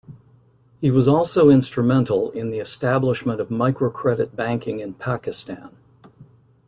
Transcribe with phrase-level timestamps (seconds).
[0.79, 5.77] He was also instrumental in the establishment of microcredit banking in Pakistan.